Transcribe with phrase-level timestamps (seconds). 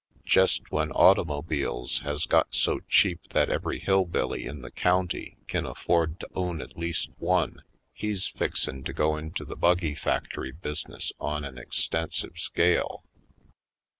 [0.25, 5.63] "Jest when automobiles has got so cheap that every hill billy in the county kin
[5.67, 7.61] afford to own at least one,
[7.93, 13.03] he's fixin' to go into the buggy factory business on an exten sive scale.